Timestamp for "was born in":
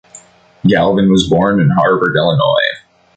1.11-1.69